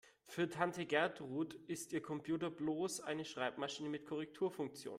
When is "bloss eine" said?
2.49-3.23